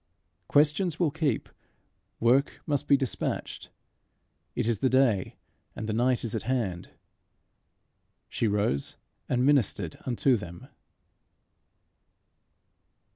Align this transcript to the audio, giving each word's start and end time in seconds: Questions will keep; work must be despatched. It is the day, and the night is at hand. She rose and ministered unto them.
Questions 0.47 0.99
will 0.99 1.11
keep; 1.11 1.47
work 2.19 2.59
must 2.65 2.87
be 2.87 2.97
despatched. 2.97 3.69
It 4.55 4.67
is 4.67 4.79
the 4.79 4.89
day, 4.89 5.35
and 5.75 5.87
the 5.87 5.93
night 5.93 6.23
is 6.23 6.33
at 6.33 6.41
hand. 6.49 6.89
She 8.27 8.47
rose 8.47 8.95
and 9.29 9.45
ministered 9.45 9.97
unto 10.07 10.37
them. 10.37 10.69